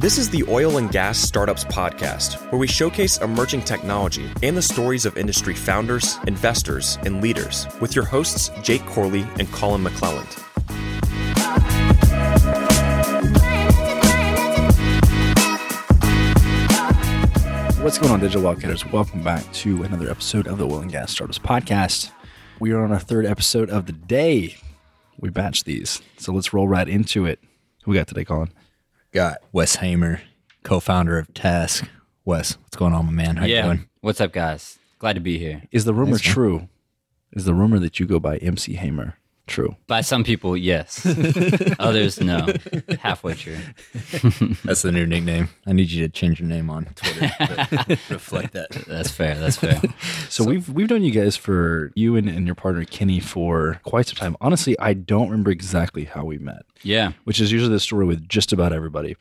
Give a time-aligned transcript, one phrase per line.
[0.00, 4.62] This is the Oil and Gas Startups Podcast, where we showcase emerging technology and the
[4.62, 10.38] stories of industry founders, investors, and leaders with your hosts, Jake Corley and Colin McClelland.
[17.82, 18.90] What's going on, Digital Wildcatters?
[18.90, 22.10] Welcome back to another episode of the Oil and Gas Startups Podcast.
[22.58, 24.56] We are on our third episode of the day.
[25.18, 27.38] We batch these, so let's roll right into it.
[27.84, 28.50] Who we got today, Colin?
[29.12, 30.22] Got Wes Hamer,
[30.62, 31.88] co-founder of Tasq.
[32.24, 33.36] Wes, what's going on, my man?
[33.36, 33.62] How you yeah.
[33.62, 33.88] doing?
[34.02, 34.78] What's up, guys?
[35.00, 35.64] Glad to be here.
[35.72, 36.34] Is the rumor Thanks, man.
[36.34, 36.68] true?
[37.32, 39.16] Is the rumor that you go by MC Hamer
[39.50, 39.76] true?
[39.86, 41.04] By some people, yes.
[41.78, 42.46] Others, no.
[43.00, 43.58] Halfway true.
[44.64, 45.50] That's the new nickname.
[45.66, 47.30] I need you to change your name on Twitter
[48.10, 48.70] reflect that.
[48.86, 49.34] That's fair.
[49.38, 49.80] That's fair.
[50.28, 54.06] So, we've we've known you guys for you and, and your partner Kenny for quite
[54.06, 54.36] some time.
[54.40, 57.12] Honestly, I don't remember exactly how we met, Yeah.
[57.24, 59.16] which is usually the story with just about everybody.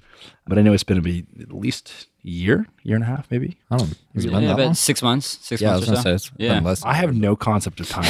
[0.50, 3.58] But I know it's been be at least a year, year and a half, maybe.
[3.72, 3.95] I don't.
[4.16, 4.73] Has it yeah been that about long?
[4.73, 5.38] six months.
[5.42, 6.02] Six Yeah, months or so.
[6.02, 6.55] say it's yeah.
[6.55, 6.83] been less.
[6.83, 8.03] I have no concept of time.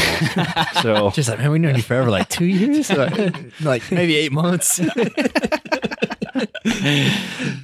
[0.82, 4.32] so Just like man, we known you forever, like two years, like, like maybe eight
[4.32, 4.80] months.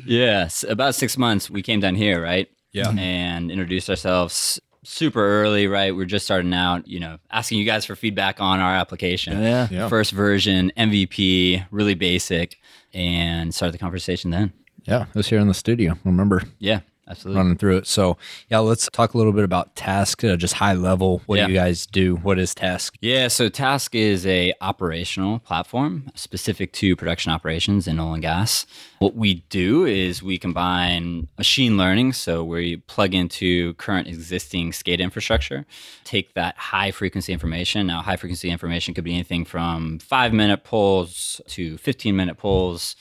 [0.05, 0.63] Yes.
[0.67, 2.47] About six months, we came down here, right?
[2.71, 2.85] Yeah.
[2.87, 2.99] Mm-hmm.
[2.99, 5.95] And introduced ourselves super early, right?
[5.95, 9.41] We are just starting out, you know, asking you guys for feedback on our application.
[9.41, 9.67] yeah.
[9.71, 9.89] Yeah.
[9.89, 12.57] First version, MVP, really basic,
[12.93, 14.53] and started the conversation then.
[14.85, 15.97] Yeah, it was here in the studio.
[16.03, 17.41] Remember Yeah, absolutely.
[17.41, 17.87] running through it.
[17.87, 18.17] So
[18.49, 21.23] yeah, let's talk a little bit about Tasq, uh, just high level.
[21.25, 21.47] What Yeah.
[21.47, 22.17] do you guys do?
[22.17, 22.91] What is Tasq?
[23.01, 28.67] Yeah, so Tasq is a operational platform specific to production operations in oil and gas.
[28.99, 34.71] What we do is we combine machine learning, so where you plug into current existing
[34.71, 35.65] SCADA infrastructure,
[36.03, 37.87] take that high frequency information.
[37.87, 42.95] Now, high frequency information could be anything from five minute pulls to 15 minute pulls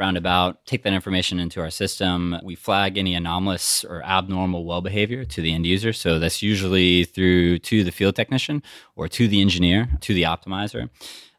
[0.00, 2.36] roundabout, take that information into our system.
[2.42, 5.92] We flag any anomalous or abnormal well behavior to the end user.
[5.92, 8.62] So that's usually through to the field technician
[8.96, 10.88] or to the engineer, to the optimizer.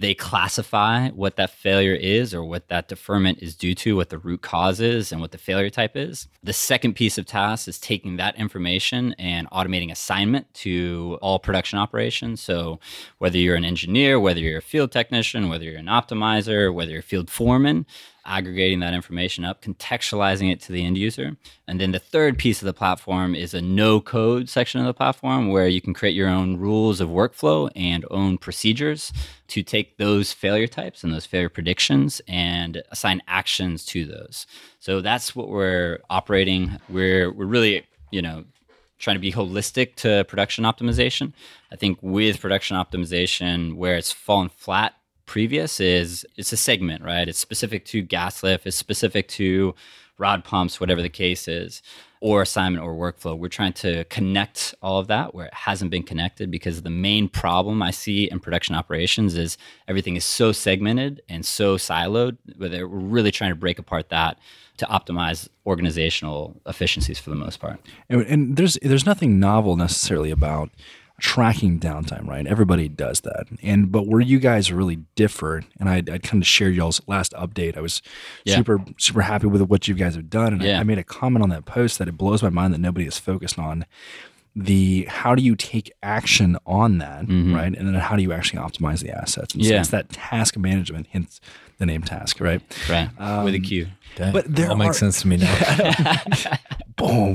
[0.02, 4.18] They classify what that failure is or what that deferment is due to, what the
[4.18, 6.28] root cause is, and what the failure type is.
[6.42, 11.78] The second piece of Tasq is taking that information and automating assignment to all production
[11.78, 12.42] operations.
[12.42, 12.80] So,
[13.20, 17.02] whether you're an engineer, whether you're a field technician, whether you're an optimizer, whether you're
[17.02, 17.86] a field foreman,
[18.26, 21.38] aggregating that information up, contextualizing it to the end user.
[21.68, 24.94] And then the third piece of the platform is a no code section of the
[24.94, 29.12] platform where you can create your own rules of workflow and own procedures
[29.48, 34.46] to take those failure types and those failure predictions and assign actions to those.
[34.80, 36.80] So that's what we're operating.
[36.90, 38.46] We're we're really, you know,
[39.00, 41.34] trying to be holistic to production optimization.
[41.72, 44.94] I think with production optimization, where it's fallen flat
[45.26, 47.28] previous is it's a segment, right?
[47.28, 49.74] It's specific to gas lift, it's specific to
[50.18, 51.82] rod pumps, whatever the case is,
[52.22, 53.38] or assignment or workflow.
[53.38, 57.28] We're trying to connect all of that where it hasn't been connected because the main
[57.28, 62.38] problem I see in production operations is everything is so segmented and so siloed.
[62.58, 64.38] But we're really trying to break apart that
[64.78, 67.80] to optimize organizational efficiencies for the most part.
[68.08, 70.70] And, and there's there's nothing novel necessarily about
[71.22, 72.48] tracking downtime, right?
[72.48, 73.46] Everybody does that.
[73.62, 77.32] And but where you guys really differ, and I I kind of shared y'all's last
[77.34, 77.78] update.
[77.78, 78.02] I was
[78.44, 78.56] Yeah.
[78.58, 80.80] super super happy with what you guys have done, and I, Yeah.
[80.80, 83.18] I made a comment on that post that it blows my mind that nobody is
[83.20, 83.86] focused on
[84.56, 87.74] the how do you take action on that, right?
[87.74, 89.54] And then how do you actually optimize the assets?
[89.54, 89.74] And so Mm-hmm.
[89.76, 89.80] Yeah.
[89.80, 91.40] it's that task management, hence
[91.82, 92.62] the name task, right?
[92.90, 93.10] Right.
[93.44, 93.88] with a um, Q.
[94.18, 96.16] But there all makes sense to me now.
[96.96, 97.34] boom.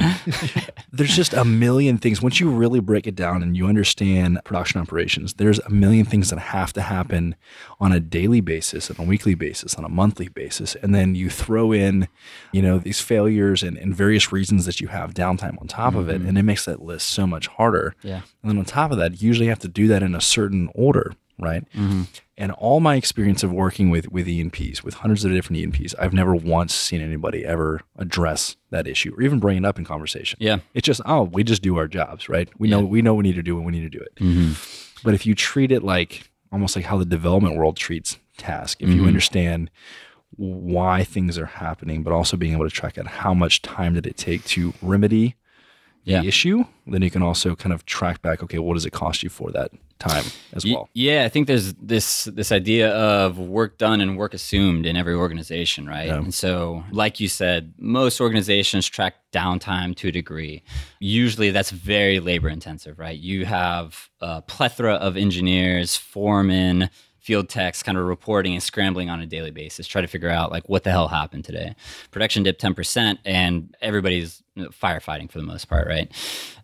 [0.93, 2.23] there's just a million things.
[2.23, 6.31] Once you really break it down and you understand production operations, there's a million things
[6.31, 7.35] that have to happen
[7.81, 10.77] on a daily basis, on a weekly basis, on a monthly basis.
[10.77, 12.06] And then you throw in,
[12.53, 16.09] you know, these failures and, and various reasons that you have downtime on top of
[16.09, 16.19] it.
[16.19, 16.29] Mm-hmm.
[16.29, 17.95] And it makes that list so much harder.
[18.03, 18.23] Yeah.
[18.43, 20.69] And then on top of that, you usually have to do that in a certain
[20.75, 21.65] order, right?
[21.73, 22.03] Mm-hmm.
[22.38, 26.12] And all my experience of working with with E&Ps, with hundreds of different E&Ps, I've
[26.12, 30.38] never once seen anybody ever address that issue or even bring it up in conversation.
[30.41, 30.59] Yeah.
[30.75, 32.49] It's just, oh, we just do our jobs, right?
[32.59, 34.15] We know we know we need to do when we need to do it.
[34.17, 35.00] Mm-hmm.
[35.03, 38.89] But if you treat it like almost like how the development world treats task, if
[38.89, 39.06] you mm-hmm.
[39.06, 39.71] understand
[40.37, 44.06] why things are happening, but also being able to track out how much time did
[44.06, 45.35] it take to remedy
[46.06, 46.23] Yeah.
[46.23, 49.29] issue, then you can also kind of track back, okay, what does it cost you
[49.29, 50.88] for that time as well?
[50.94, 55.14] Yeah, I think there's this this idea of work done and work assumed in every
[55.14, 56.11] organization, right?
[56.11, 60.62] And so, like you said, most organizations track downtime to a degree.
[61.00, 63.19] Usually, that's very labor intensive, right?
[63.19, 66.88] You have a plethora of engineers, foremen,
[67.19, 70.53] field techs kind of reporting and scrambling on a daily basis, try to figure out
[70.53, 71.75] like what the hell happened today.
[72.12, 76.11] Production dipped 10%, and everybody's firefighting for the most part, right?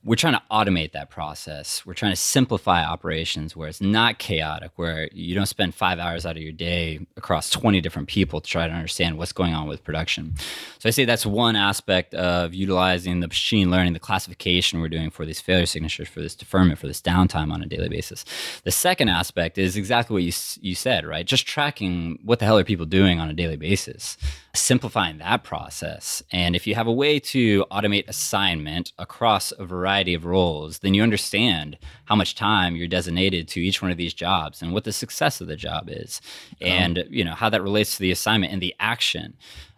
[0.04, 1.86] We're trying to automate that process.
[1.86, 6.26] We're trying to simplify operations where it's not chaotic, where you don't spend five hours
[6.26, 9.68] out of your day across 20 different people to try to understand what's going on
[9.68, 10.34] with production.
[10.78, 15.10] So I say that's one aspect of utilizing the machine learning, the classification we're doing
[15.10, 18.24] for these failure signatures, for this deferment, for this downtime on a daily basis.
[18.64, 21.26] The second aspect is exactly what you, you said, right?
[21.26, 24.16] Just tracking what the hell are people doing on a daily basis,
[24.54, 26.22] simplifying that process.
[26.30, 30.92] And if you have a way to automate assignment across a variety of roles, then
[30.92, 34.84] you understand how much time you're designated to each one of these jobs and what
[34.84, 36.20] the success of the job is
[36.60, 39.34] and you know how that relates to the assignment and the action.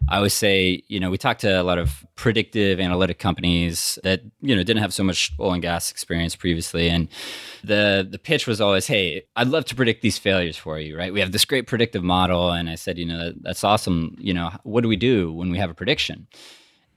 [0.07, 4.21] I always say, you know, we talked to a lot of predictive analytic companies that,
[4.39, 6.89] you know, didn't have so much oil and gas experience previously.
[6.89, 7.07] And
[7.63, 11.11] the the pitch was always, hey, I'd love to predict these failures for you, right?
[11.11, 12.51] We have this great predictive model.
[12.51, 14.15] And I said, you know, that's awesome.
[14.19, 16.27] You know, what do we do when we have a prediction?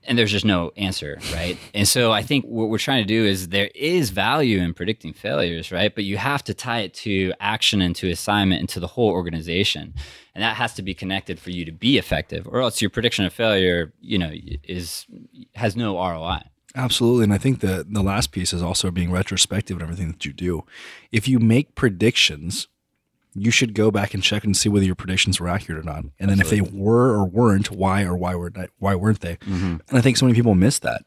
[0.03, 1.57] and there's just no answer, right?
[1.73, 5.13] and so I think what we're trying to do is there is value in predicting
[5.13, 5.93] failures, right?
[5.93, 9.09] But you have to tie it to action and to assignment and to the whole
[9.09, 9.93] organization.
[10.33, 13.25] And that has to be connected for you to be effective, or else your prediction
[13.25, 14.31] of failure, you know,
[14.63, 15.05] is
[15.55, 16.41] has no ROI.
[16.75, 17.25] Absolutely.
[17.25, 20.31] And I think the the last piece is also being retrospective in everything that you
[20.31, 20.63] do.
[21.11, 22.67] If you make predictions
[23.39, 26.03] you should go back and check and see whether your predictions were accurate or not.
[26.19, 26.67] And then Absolutely.
[26.67, 29.37] if they were or weren't, why or why were why weren't they?
[29.37, 29.77] Mm-hmm.
[29.87, 31.05] And I think so many people miss that.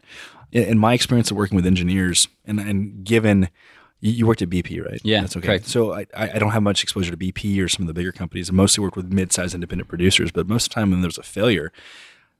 [0.50, 3.48] In my experience of working with engineers, and and given
[4.00, 5.00] you worked at BP, right?
[5.04, 5.46] Yeah, that's okay.
[5.46, 5.66] Correct.
[5.68, 8.50] So I, I don't have much exposure to BP or some of the bigger companies.
[8.50, 11.22] I mostly work with mid-sized independent producers, but most of the time when there's a
[11.22, 11.72] failure,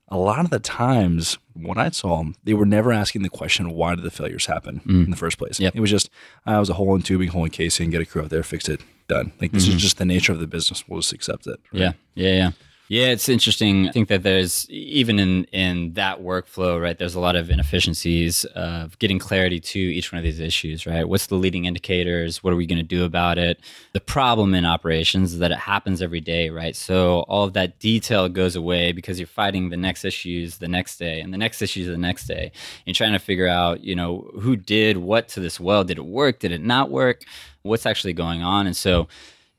[0.08, 3.94] a lot of the times what I saw, they were never asking the question, why
[3.94, 5.04] did the failures happen mm.
[5.04, 5.60] in the first place?
[5.60, 5.76] Yep.
[5.76, 6.10] It was just,
[6.44, 8.68] I was a hole in tubing, hole in casing, get a crew out there, fix
[8.68, 9.32] it, done.
[9.40, 9.76] Like this mm-hmm.
[9.76, 10.84] is just the nature of the business.
[10.88, 11.60] We'll just accept it.
[11.72, 11.80] Right?
[11.80, 11.92] Yeah.
[12.14, 12.34] Yeah.
[12.34, 12.50] Yeah.
[12.92, 13.88] Yeah, it's interesting.
[13.88, 16.98] I think that there's even in in that workflow, right?
[16.98, 21.08] There's a lot of inefficiencies of getting clarity to each one of these issues, right?
[21.08, 22.44] What's the leading indicators?
[22.44, 23.60] What are we going to do about it?
[23.94, 26.76] The problem in operations is that it happens every day, right?
[26.76, 30.98] So all of that detail goes away because you're fighting the next issues the next
[30.98, 32.52] day and the next issues the next day.
[32.86, 35.82] And trying to figure out, you know, who did what to this well?
[35.82, 36.40] Did it work?
[36.40, 37.22] Did it not work?
[37.62, 38.66] What's actually going on?
[38.66, 39.08] And so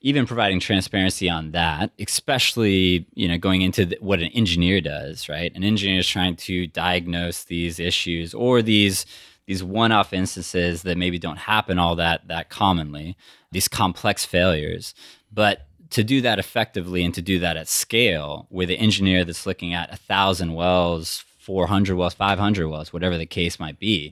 [0.01, 5.29] even providing transparency on that, especially you know going into the, what an engineer does,
[5.29, 5.53] right?
[5.55, 9.05] An engineer is trying to diagnose these issues or these
[9.45, 13.17] these one-off instances that maybe don't happen all that that commonly,
[13.51, 14.93] these complex failures,
[15.31, 19.45] but to do that effectively and to do that at scale with an engineer that's
[19.45, 24.11] looking at a thousand wells 400 wells 500 wells whatever the case might be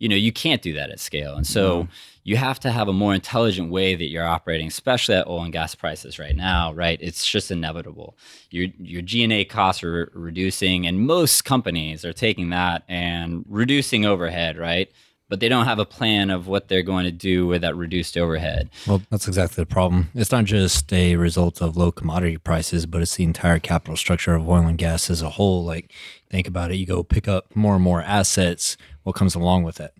[0.00, 1.86] you know you can't do that at scale and so
[2.22, 5.52] you have to have a more intelligent way that you're operating, especially at oil and
[5.52, 6.98] gas prices right now, right?
[7.00, 8.16] It's just inevitable.
[8.50, 14.58] Your your G&A costs are reducing and most companies are taking that and reducing overhead,
[14.58, 14.90] right?
[15.30, 18.16] But they don't have a plan of what they're going to do with that reduced
[18.16, 18.68] overhead.
[18.84, 20.10] Well, that's exactly the problem.
[20.12, 24.34] It's not just a result of low commodity prices, but it's the entire capital structure
[24.34, 25.64] of oil and gas as a whole.
[25.64, 25.92] Like,
[26.28, 26.78] think about it.
[26.78, 28.76] You go pick up more and more assets.
[29.04, 29.94] What comes along with it?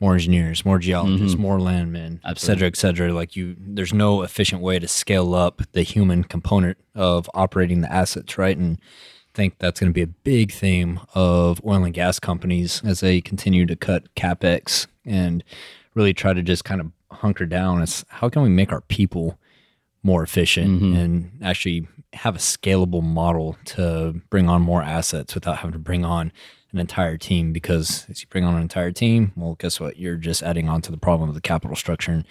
[0.00, 1.42] More engineers, more geologists, mm-hmm.
[1.42, 3.12] more landmen, et cetera, et cetera.
[3.12, 7.92] Like you, there's no efficient way to scale up the human component of operating the
[7.92, 8.56] assets, right?
[8.56, 12.80] And I think that's going to be a big theme of oil and gas companies
[12.84, 15.42] as they continue to cut capex and
[15.94, 17.82] really try to just kind of hunker down.
[17.82, 19.38] It's how can we make our people
[20.04, 20.96] more efficient mm-hmm.
[20.96, 26.04] and actually have a scalable model to bring on more assets without having to bring
[26.04, 26.32] on
[26.72, 29.96] an entire team because as you bring on an entire team, well, guess what?
[29.96, 32.12] You're just adding on to the problem of the capital structure.
[32.12, 32.24] And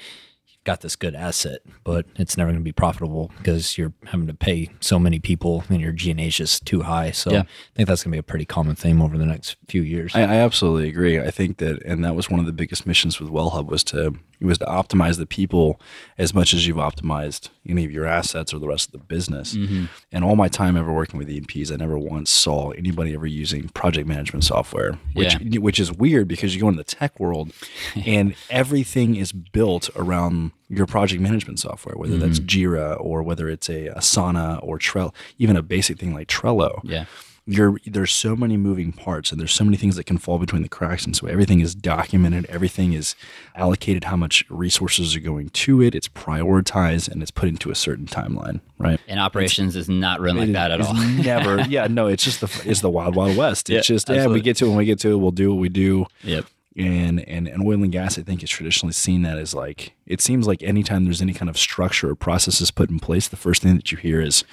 [0.46, 4.28] you've got this good asset, but it's never going to be profitable because you're having
[4.28, 7.12] to pay so many people and your G&A is just too high.
[7.12, 7.42] So yeah.
[7.42, 10.16] I think that's going to be a pretty common theme over the next few years.
[10.16, 11.20] I, I absolutely agree.
[11.20, 14.16] I think that, and that was one of the biggest missions with WellHub was to
[14.40, 15.80] it was to optimize the people
[16.18, 19.56] as much as you've optimized any of your assets or the rest of the business.
[19.56, 19.86] Mm-hmm.
[20.12, 23.70] And all my time ever working with E&Ps, I never once saw anybody ever using
[23.70, 25.60] project management software, which yeah.
[25.60, 27.52] which is weird because you go into the tech world
[28.06, 32.28] and everything is built around your project management software, whether mm-hmm.
[32.28, 36.80] that's Jira or whether it's a Asana or Trello, even a basic thing like Trello.
[36.84, 37.06] Yeah
[37.48, 40.62] you're there's so many moving parts and there's so many things that can fall between
[40.62, 41.06] the cracks.
[41.06, 42.46] And so everything is documented.
[42.48, 43.16] Everything is
[43.56, 45.96] allocated how much resources are going to it.
[45.96, 49.00] It's prioritized and it's put into a certain timeline right?
[49.08, 50.94] And operations it's, is not run like that at all.
[51.24, 53.70] never yeah no it's just the it's the wild wild west.
[53.70, 54.24] It's yeah, just absolutely.
[54.24, 56.06] yeah we get to it when we get to it we'll do what we do.
[56.24, 56.46] Yep.
[56.76, 60.22] And, and and oil and gas, I think, is traditionally seen that as like it
[60.22, 63.64] seems like anytime there's any kind of structure or processes put in place, the first
[63.64, 64.44] thing that you hear is,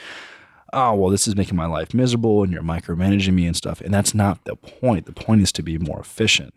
[0.75, 3.93] "Oh, well, this is making my life miserable, and you're micromanaging me and stuff." And
[3.93, 5.07] that's not the point.
[5.07, 6.55] The point is to be more efficient.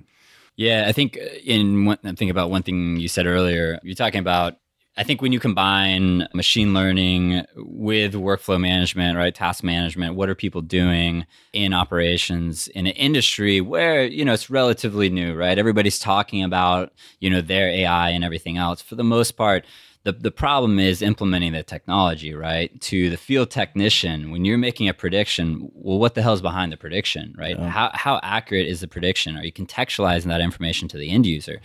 [0.56, 3.80] Yeah, I think uh, in one, think about one thing you said earlier.
[3.84, 4.58] You're talking about
[5.00, 10.34] I think when you combine machine learning with workflow management, right, task management, what are
[10.34, 15.60] people doing in operations in an industry where, you know, it's relatively new, right?
[15.60, 18.82] Everybody's talking about, you know, their AI and everything else.
[18.82, 19.66] For the most part,
[20.08, 22.80] the, the problem is implementing the technology, right?
[22.80, 26.72] To the field technician, when you're making a prediction, well, what the hell is behind
[26.72, 27.60] the prediction, right?
[27.60, 27.68] Yeah.
[27.68, 29.36] How, how accurate is the prediction?
[29.36, 31.60] Are you contextualizing that information to the end user?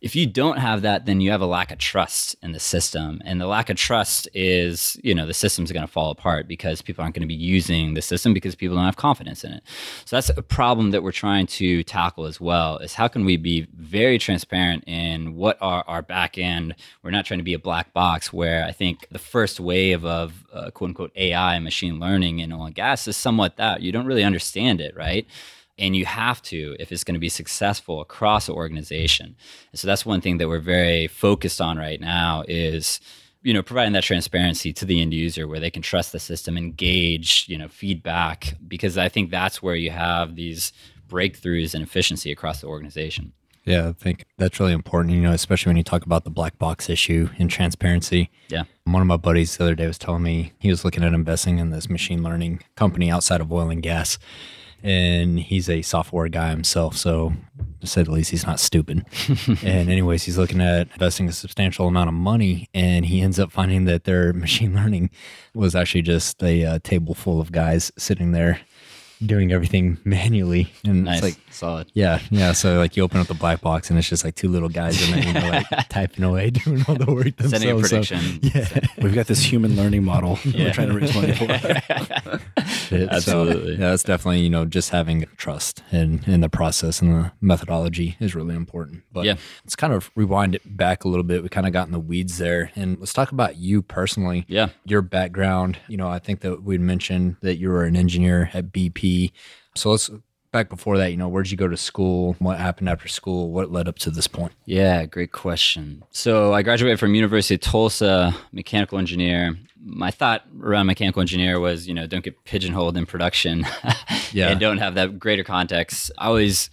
[0.00, 3.20] If you don't have that then you have a lack of trust in the system.
[3.24, 6.82] And the lack of trust is you know the system's going to fall apart because
[6.82, 9.62] people aren't going to be using the system because people don't have confidence in it.
[10.04, 13.36] So that's a problem that we're trying to tackle as well is how can we
[13.36, 16.74] be very transparent in what are our back end?
[17.02, 20.44] We're not trying to be a black box where i think the first wave of
[20.52, 23.82] uh, quote unquote ai and machine learning in oil and gas is somewhat that.
[23.82, 25.26] You don't really understand it right
[25.78, 29.36] and you have to if it's going to be successful across the organization
[29.72, 33.00] and so that's one thing that we're very focused on right now is
[33.42, 36.56] you know providing that transparency to the end user where they can trust the system
[36.56, 40.72] engage you know feedback because i think that's where you have these
[41.08, 43.32] breakthroughs in efficiency across the organization
[43.68, 46.58] yeah, I think that's really important, you know, especially when you talk about the black
[46.58, 48.30] box issue and transparency.
[48.48, 48.62] Yeah.
[48.84, 51.58] One of my buddies the other day was telling me he was looking at investing
[51.58, 54.18] in this machine learning company outside of oil and gas
[54.82, 56.96] and he's a software guy himself.
[56.96, 57.32] So,
[57.80, 59.04] to say the least, he's not stupid.
[59.62, 63.52] and, anyways, he's looking at investing a substantial amount of money, and he ends up
[63.52, 65.10] finding that their machine learning
[65.54, 68.60] was actually just a uh, table full of guys sitting there
[69.24, 70.72] doing everything manually.
[70.84, 71.22] And nice.
[71.22, 71.90] it's like solid.
[71.94, 72.20] Yeah.
[72.30, 72.52] Yeah.
[72.52, 75.02] So like you open up the black box and it's just like two little guys
[75.02, 77.50] in there, you know, like typing away, doing all the work themselves.
[77.50, 78.42] Sending a prediction.
[78.42, 78.80] So, yeah.
[79.02, 80.64] We've got this human learning model yeah.
[80.64, 81.46] we're trying to raise money for.
[82.92, 83.76] Absolutely.
[83.76, 87.32] So, yeah, that's definitely, you know, just having trust in, in the process and the
[87.40, 89.02] methodology is really important.
[89.12, 89.36] But yeah.
[89.64, 91.42] let's kind of rewind it back a little bit.
[91.42, 92.70] We kind of got in the weeds there.
[92.74, 94.44] And let's talk about you personally.
[94.48, 94.68] Yeah.
[94.84, 95.78] Your background.
[95.88, 99.32] You know, I think that we'd mentioned that you were an engineer at BP
[99.78, 100.10] so let's
[100.50, 102.36] back before that, you know, where'd you go to school?
[102.38, 103.50] What happened after school?
[103.50, 104.52] What led up to this point?
[104.64, 106.04] Yeah, great question.
[106.10, 109.56] So I graduated from University of Tulsa, mechanical engineer.
[109.80, 113.66] My thought around mechanical engineer was, you know, don't get pigeonholed in production
[114.32, 114.48] yeah.
[114.48, 116.10] and don't have that greater context.
[116.18, 116.70] I always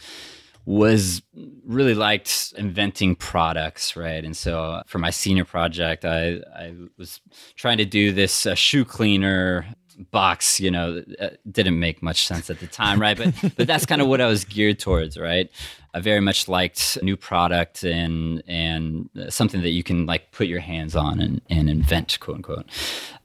[0.65, 1.21] was
[1.65, 4.25] really liked inventing products, right?
[4.25, 7.21] And so for my senior project, I, I was
[7.55, 9.67] trying to do this uh, shoe cleaner
[10.11, 13.17] box, you know, uh, didn't make much sense at the time, right?
[13.17, 15.49] But but that's kind of what I was geared towards, right?
[15.93, 20.59] I very much liked new product and and something that you can like put your
[20.59, 22.69] hands on and, and invent, quote unquote.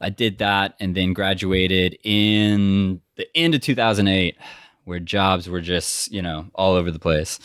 [0.01, 4.37] I did that and then graduated in the end of 2008,
[4.85, 7.39] where jobs were just you know all over the place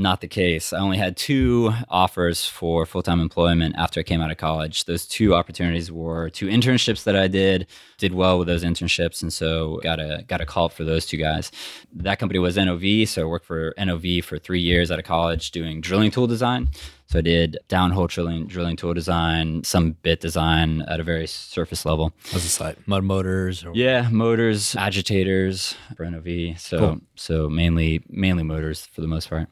[0.00, 0.72] not the case.
[0.72, 4.86] I only had two offers for full time employment after I came out of college.
[4.86, 7.66] Those two opportunities were two internships that I did,
[7.98, 11.18] did well with those internships, and so got a got a call for those two
[11.18, 11.52] guys.
[11.92, 15.50] That company was NOV, so I worked for NOV for three years out of college
[15.50, 16.70] doing drilling tool design.
[17.10, 21.84] So I did downhole drilling, drilling tool design, some bit design at a very surface
[21.84, 22.12] level.
[22.30, 22.86] How's the site?
[22.86, 23.64] Mud motors?
[23.64, 26.56] Or- yeah, motors, agitators for NOV.
[26.60, 27.00] So cool.
[27.16, 29.48] so mainly mainly motors for the most part.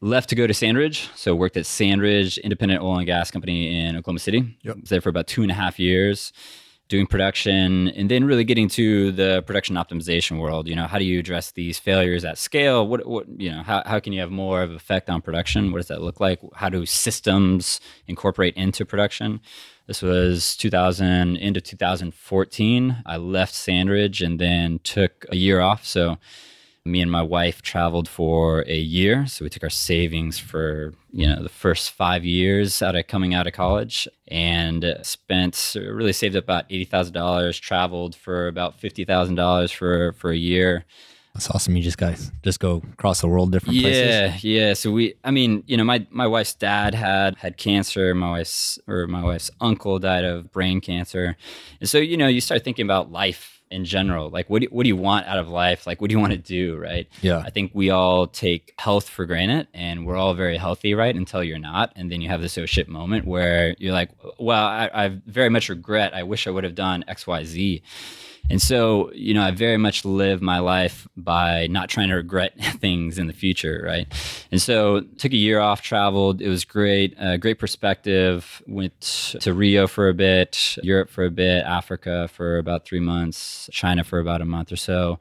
[0.00, 1.08] Left to go to Sandridge.
[1.16, 4.56] So worked at Sandridge, independent oil and gas company in Oklahoma City.
[4.62, 4.76] Yep.
[4.82, 6.32] Was there for about two and a half years
[6.90, 11.04] doing production and then really getting to the production optimization world you know how do
[11.04, 12.86] you address these failures at scale?
[12.86, 15.72] What, what you know how, how can you have more of effect on production?
[15.72, 16.40] What does that look like?
[16.54, 19.40] How do systems incorporate into production?
[19.86, 25.84] This was 2000 into 2014 i left sandridge and then took a year off.
[25.84, 26.18] So
[26.84, 31.26] me and my wife traveled for a year so we took our savings for you
[31.26, 36.36] know the first five years out of coming out of college and spent really saved
[36.36, 40.84] up about $80000 traveled for about $50000 for for a year
[41.34, 41.76] that's awesome.
[41.76, 44.44] You just guys just go across the world, different yeah, places.
[44.44, 44.74] Yeah, yeah.
[44.74, 48.12] So we, I mean, you know, my my wife's dad had had cancer.
[48.14, 51.36] My wife's or my wife's uncle died of brain cancer,
[51.78, 54.82] and so you know, you start thinking about life in general like what do, what
[54.84, 55.86] do you want out of life?
[55.86, 57.08] Like what do you want to do right?
[57.22, 57.38] Yeah.
[57.38, 61.42] I think we all take health for granted and we're all very healthy right until
[61.42, 61.92] you're not.
[61.96, 65.48] And then you have this oh shit moment where you're like well i, I very
[65.48, 67.82] much regret i wish i would have done xyz
[68.48, 72.58] And so, you know, I very much live my life by not trying to regret
[72.80, 74.06] things in the future, right?
[74.50, 76.40] And so, took a year off, traveled.
[76.40, 78.62] It was great, uh, great perspective.
[78.66, 79.00] Went
[79.40, 84.02] to Rio for a bit, Europe for a bit, Africa for about three months, China
[84.02, 85.18] for about a month or so.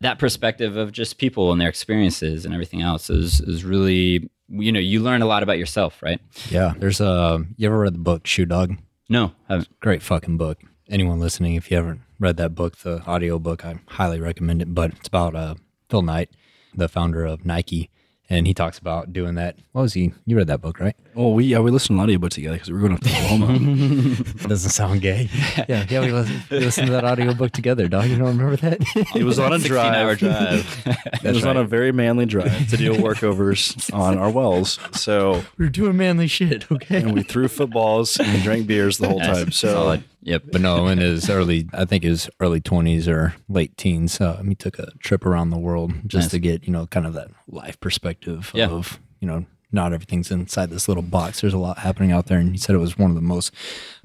[0.00, 4.72] That perspective of just people and their experiences and everything else is is really, you
[4.72, 6.20] know, you learn a lot about yourself, right?
[6.48, 6.72] Yeah.
[6.76, 8.76] There's a, you ever read the book Shoe Dog?
[9.08, 9.80] No, I haven't.
[9.80, 10.58] Great fucking book.
[10.88, 14.74] Anyone listening, if you haven't read that book, the audio book, I highly recommend it.
[14.74, 15.56] But it's about uh,
[15.90, 16.30] Phil Knight,
[16.74, 17.90] the founder of Nike.
[18.30, 19.58] And he talks about doing that.
[19.72, 20.12] What was he?
[20.24, 20.96] You read that book, right?
[21.14, 23.08] Well, we yeah we listened to an audiobook together because we were going up to
[23.10, 24.16] Oklahoma.
[24.48, 25.28] Doesn't sound gay.
[25.68, 28.06] yeah, yeah, we listened, we listened to that audio book together, dog.
[28.06, 28.78] You don't remember that?
[29.14, 30.82] it was on a 16 hour drive.
[30.84, 30.98] drive.
[31.24, 34.78] it was on a very manly drive to do workovers on our wells.
[34.92, 37.02] So we were doing manly shit, okay?
[37.02, 39.50] and we threw footballs and we drank beers the whole time.
[39.52, 40.04] So Solid.
[40.22, 40.44] Yep.
[40.52, 44.54] But no, in his early, I think his early 20s or late teens, uh, he
[44.54, 46.30] took a trip around the world just Nice.
[46.30, 48.68] to get, you know, kind of that life perspective Yeah.
[48.68, 51.40] of, you know, not everything's inside this little box.
[51.40, 52.38] There's a lot happening out there.
[52.38, 53.52] And he said it was one of the most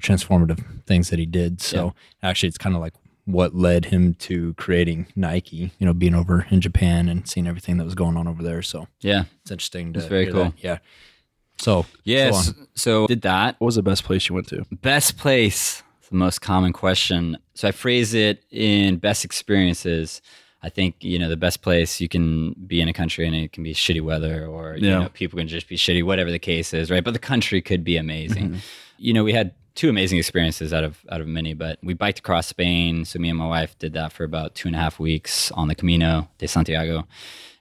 [0.02, 1.60] transformative things that he did.
[1.60, 2.94] So actually, it's kind of like
[3.24, 7.76] what led him to creating Nike, you know, being over in Japan and seeing everything
[7.76, 8.62] that was going on over there.
[8.62, 9.24] So Yeah.
[9.42, 10.44] it's interesting to That's very cool.
[10.44, 10.54] that.
[10.62, 10.78] Yeah.
[11.60, 12.46] So, Yes.
[12.46, 13.56] so So, did that.
[13.58, 14.64] what was the best place you went to?
[14.70, 15.82] Best place.
[15.98, 17.36] It's the most common question.
[17.54, 20.22] So I phrase it in best experiences.
[20.62, 23.52] I think you know the best place you can be in a country and it
[23.52, 26.74] can be shitty weather or you know people can just be shitty whatever the case
[26.74, 27.04] is right?
[27.04, 28.60] But the country could be amazing.
[28.98, 32.18] You know we had two amazing experiences out of out of many but we biked
[32.18, 33.04] across spain.
[33.04, 35.68] So me and my wife did that for about two and a half weeks on
[35.68, 37.06] the camino de santiago.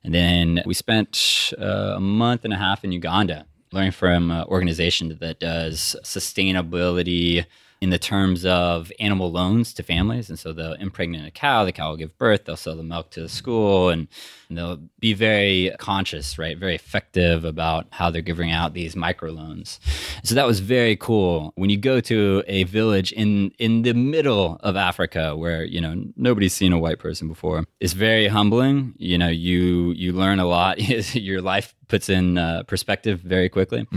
[0.04, 4.46] And then we spent uh, a month and a half in uganda learning from an
[4.46, 7.46] organization that does sustainability
[7.80, 10.30] in the terms of animal loans to families.
[10.30, 13.12] And so they'll impregnate a cow, the cow will give birth, they'll sell the milk
[13.12, 14.08] to the school, and,
[14.50, 16.58] and they'll be very conscious, right?
[16.58, 19.80] Very effective about how they're giving out these microloans.
[20.24, 21.54] So that was very cool.
[21.56, 26.04] When you go to a village in in the middle of Africa where, you know,
[26.16, 28.94] nobody's seen a white person before, it's very humbling.
[28.98, 30.80] You know, you you learn a lot.
[31.16, 33.88] Your life puts in uh, perspective very quickly.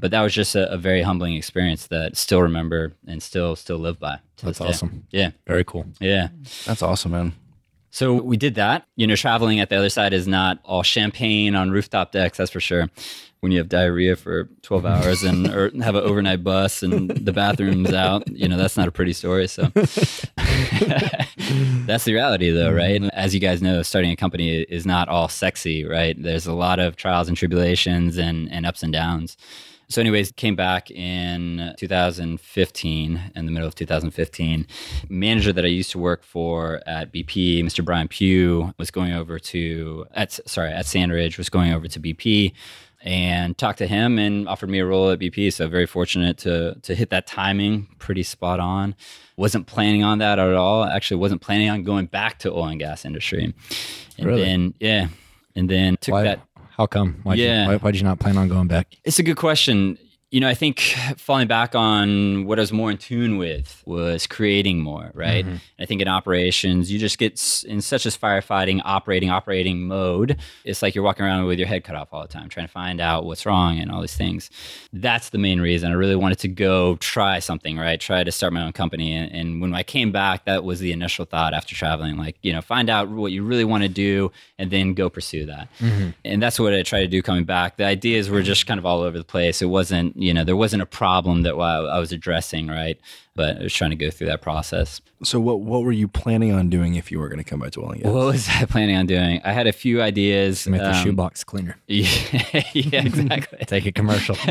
[0.00, 3.78] But that was just a, a very humbling experience that still remember and still still
[3.78, 4.18] live by.
[4.42, 4.66] That's day.
[4.66, 5.06] awesome.
[5.10, 5.86] Yeah, very cool.
[6.00, 6.28] yeah.
[6.66, 7.32] That's awesome, man.
[7.90, 8.86] So we did that.
[8.96, 12.50] You know, traveling at the other side is not all champagne on rooftop decks, that's
[12.50, 12.88] for sure.
[13.40, 17.32] When you have diarrhea for 12 hours and or have an overnight bus and the
[17.32, 19.48] bathroom's out, you know, that's not a pretty story.
[19.48, 19.62] So
[21.86, 23.02] that's the reality though, right?
[23.12, 26.20] As you guys know, starting a company is not all sexy, right?
[26.20, 29.36] There's a lot of trials and tribulations and, and ups and downs.
[29.90, 34.66] So, anyways, came back in 2015, in the middle of 2015.
[35.08, 37.84] Manager that I used to work for at BP, Mr.
[37.84, 42.52] Brian Pugh, was going over to at sorry at Sandridge was going over to BP
[43.02, 45.52] and talked to him and offered me a role at BP.
[45.52, 48.94] So very fortunate to to hit that timing pretty spot on.
[49.36, 50.84] Wasn't planning on that at all.
[50.84, 53.54] Actually, wasn't planning on going back to oil and gas industry.
[54.18, 54.42] And Really?
[54.42, 55.08] then yeah,
[55.56, 56.49] and then took Why, that
[56.80, 57.20] how come?
[57.24, 57.64] Why'd Yeah.
[57.64, 58.86] You, why, why'd you not plan on going back?
[59.04, 59.98] it's a good question.
[60.30, 60.78] You know, I think
[61.16, 65.44] falling back on what I was more in tune with was creating more, right?
[65.44, 65.56] Mm-hmm.
[65.80, 67.32] I think in operations, you just get
[67.66, 70.38] in such as firefighting, operating, operating mode.
[70.64, 72.72] It's like you're walking around with your head cut off all the time, trying to
[72.72, 74.50] find out what's wrong and all these things.
[74.92, 78.00] That's the main reason I really wanted to go try something, right?
[78.00, 79.16] Try to start my own company.
[79.16, 82.52] And, and when I came back, that was the initial thought after traveling, like, you
[82.52, 85.68] know, find out what you really want to do and then go pursue that.
[85.80, 86.10] Mm-hmm.
[86.24, 87.78] And that's what I tried to do coming back.
[87.78, 89.60] The ideas were just kind of all over the place.
[89.60, 93.00] It wasn't, you know, there wasn't a problem that I was addressing, right?
[93.36, 95.00] But I was trying to go through that process.
[95.22, 97.70] So what what were you planning on doing if you were going to come back
[97.72, 98.12] to oil and gas?
[98.12, 99.40] What was I planning on doing?
[99.44, 100.66] I had a few ideas.
[100.66, 101.76] Make the um, shoebox cleaner.
[101.86, 103.58] Yeah, yeah, exactly.
[103.66, 104.36] Take a commercial.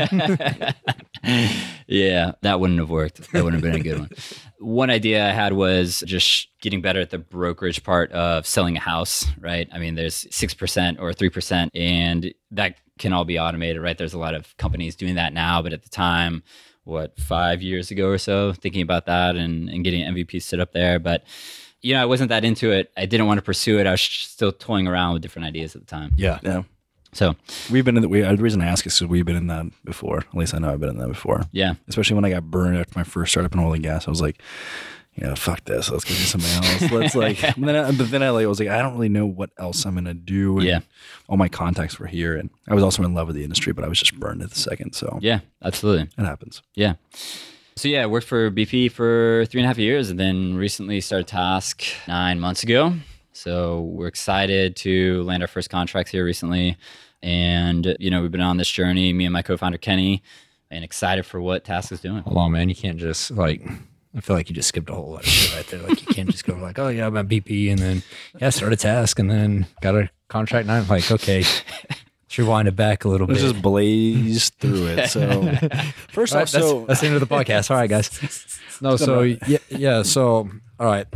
[1.86, 3.32] yeah, that wouldn't have worked.
[3.32, 4.10] That wouldn't have been a good one.
[4.58, 8.80] One idea I had was just getting better at the brokerage part of selling a
[8.80, 9.68] house, right?
[9.72, 13.96] I mean, there's 6% or 3%, and that can all be automated, right?
[13.96, 16.42] There's a lot of companies doing that now, but at the time,
[16.84, 20.72] what, five years ago or so, thinking about that and, and getting MVP set up
[20.72, 20.98] there.
[20.98, 21.24] But,
[21.82, 22.90] you know, I wasn't that into it.
[22.96, 23.86] I didn't want to pursue it.
[23.86, 26.12] I was still toying around with different ideas at the time.
[26.16, 26.38] yeah.
[26.42, 26.62] yeah.
[27.12, 27.34] So,
[27.72, 29.48] We've been in the, we, uh, the reason I ask is because we've been in
[29.48, 30.18] that before.
[30.18, 31.42] At least I know I've been in that before.
[31.50, 31.74] yeah.
[31.88, 34.06] Especially when I got burned after my first startup in oil and gas.
[34.06, 34.40] I was like,
[35.14, 35.90] you know, fuck this.
[35.90, 36.90] Let's go do something else.
[36.92, 39.26] Let's like, and then I, but then I like, was like, I don't really know
[39.26, 40.58] what else I'm going to do.
[40.58, 40.80] And Yeah.
[41.28, 42.36] All my contacts were here.
[42.36, 44.50] And I was also in love with the industry, but I was just burned at
[44.50, 44.94] the second.
[44.94, 46.08] So Yeah, absolutely.
[46.16, 46.62] it happens.
[46.74, 46.94] Yeah.
[47.76, 51.00] So yeah, I worked for BP for three and a half years, and then recently
[51.00, 52.92] started Tasq nine months ago.
[53.32, 56.76] So we're excited to land our first contracts here recently,
[57.22, 60.22] and you know we've been on this journey, me and my co-founder Kenny,
[60.70, 62.22] and excited for what Tasq is doing.
[62.22, 62.68] Hold on, man.
[62.68, 63.62] You can't just like.
[64.16, 65.88] I feel like you just skipped a whole lot of shit right there.
[65.88, 68.02] Like you can't just go like, oh yeah, I'm at BP, and then
[68.40, 70.64] yeah, start a task, and then got a contract.
[70.68, 73.52] And I'm like, okay, let's rewind it back a little Let's bit.
[73.52, 75.10] just blaze through it.
[75.10, 75.20] So
[76.08, 77.70] first All off, right, that's, so that's the end of the podcast.
[77.70, 78.58] All right, guys.
[78.82, 80.02] No, so yeah, yeah.
[80.02, 81.06] So all right,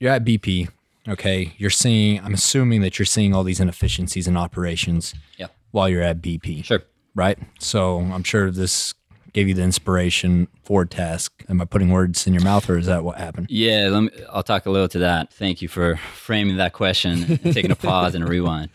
[0.00, 0.68] you're at BP.
[1.08, 2.20] Okay, you're seeing.
[2.20, 5.14] I'm assuming that you're seeing all these inefficiencies in operations.
[5.38, 5.46] Yeah.
[5.70, 6.64] While you're at BP.
[6.64, 6.82] Sure.
[7.14, 7.38] Right.
[7.60, 8.94] So I'm sure this
[9.34, 11.30] gave you the inspiration for Tasq.
[11.50, 13.48] Am I putting words in your mouth, or is that what happened?
[13.50, 15.32] Yeah, let me, I'll talk a little to that.
[15.32, 18.70] Thank you for framing that question, and taking a pause and a rewind.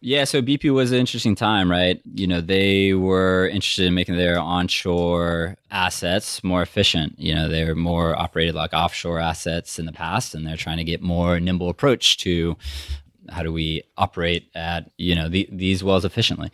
[0.00, 2.00] Yeah, so BP was an interesting time, right?
[2.14, 7.18] You know, they were interested in making their onshore assets more efficient.
[7.18, 10.76] You know, they were more operated like offshore assets in the past, and they're trying
[10.76, 12.56] to get more nimble approach to
[13.30, 16.52] how do we operate at you know the, these wells efficiently.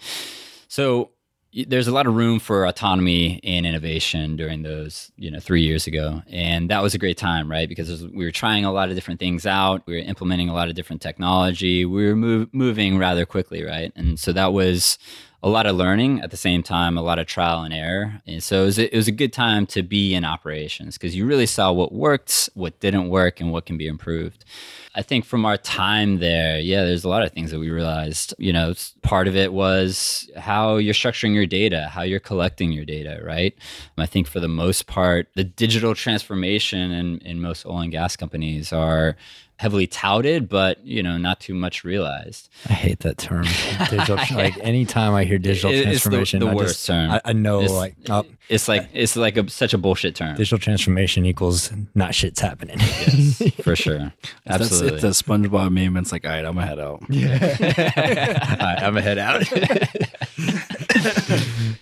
[0.68, 1.10] So
[1.52, 5.86] there's a lot of room for autonomy and innovation during those you know three years
[5.86, 6.22] ago.
[6.28, 7.68] And that was a great time right?
[7.68, 9.82] Because we were trying a lot of different things out.
[9.86, 11.84] We were implementing a lot of different technology.
[11.84, 13.92] We were move, moving rather quickly right?
[13.96, 14.98] And so that was
[15.42, 18.22] a lot of learning at the same time a lot of trial and error.
[18.26, 21.16] And so it was a, it was a good time to be in operations because
[21.16, 24.44] you really saw what worked what didn't work and what can be improved
[24.94, 28.34] I think from our time there, yeah, there's a lot of things that we realized.
[28.38, 32.84] You know, part of it was how you're structuring your data, how you're collecting your
[32.84, 33.54] data, right?
[33.96, 38.16] I think for the most part, the digital transformation in, in most oil and gas
[38.16, 39.16] companies are
[39.62, 42.48] heavily touted, but you know, not too much realized.
[42.68, 43.44] I hate that term.
[43.90, 47.10] Digital, like anytime I hear digital It- it's the- transformation, the I worst just, term.
[47.12, 50.36] I, I know It's- like oh, It's like it's like a, such a bullshit term.
[50.36, 52.78] digital transformation equals not shit's happening.
[52.80, 54.12] Yes, for sure.
[54.46, 54.96] Absolutely.
[54.96, 55.96] it's a SpongeBob meme.
[55.96, 57.02] It's like, all right, I'm gonna head out.
[57.08, 59.42] Yeah, I'm gonna head out.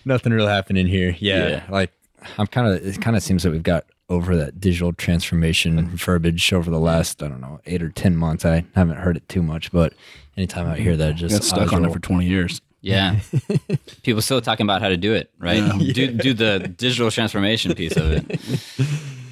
[0.05, 1.15] Nothing real happening here.
[1.19, 1.63] Yeah, Yeah.
[1.69, 1.91] like
[2.37, 2.85] I'm kind of.
[2.85, 5.95] It kind of seems that we've got over that digital transformation mm-hmm.
[5.95, 8.45] verbiage over the last I don't know eight or ten months.
[8.45, 9.93] I haven't heard it too much, but
[10.37, 12.61] anytime I hear that, it just Got stuck on it for 20 years.
[12.81, 13.19] Yeah.
[14.03, 15.71] People still talking about how to do it, right?
[15.93, 18.41] Do, do the digital transformation piece of it.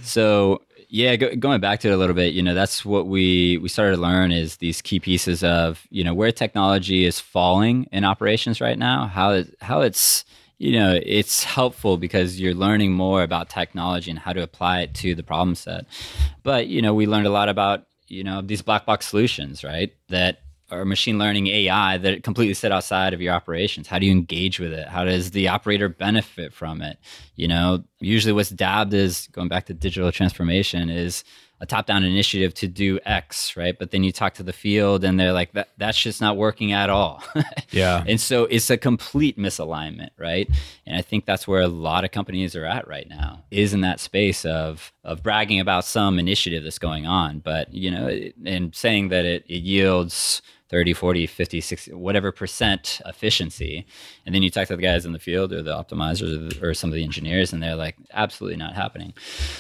[0.02, 3.60] So, yeah, go, going back to it a little bit, you know, that's what we
[3.60, 7.88] we started to learn is these key pieces of, you know, where technology is falling
[7.92, 10.26] in operations right now, how it, how it's
[10.60, 14.94] you know, it's helpful because you're learning more about technology and how to apply it
[14.96, 15.86] to the problem set.
[16.44, 19.94] But, you know, we learned a lot about, you know, these black box solutions, right?
[20.10, 23.88] That are machine learning AI that completely sit outside of your operations.
[23.88, 24.88] How do you engage with it?
[24.88, 26.98] How does the operator benefit from it?
[27.36, 31.24] You know, usually what's dabbed is going back to digital transformation is
[31.62, 33.78] a top-down initiative to do X, right?
[33.78, 36.72] But then you talk to the field and they're like, that that's just not working
[36.72, 37.24] at all.
[37.72, 38.04] Yeah.
[38.08, 40.50] and so it's a complete misalignment, right?
[40.88, 43.82] And I think that's where a lot of companies are at right now, is in
[43.82, 48.08] that space of of bragging about some initiative that's going on, but you know,
[48.46, 53.86] and saying that it, it yields 30, 40, 50, 60, whatever percent efficiency.
[54.26, 56.68] And then you talk to the guys in the field or the optimizers or, the,
[56.68, 59.14] or some of the engineers, and they're like, absolutely not happening.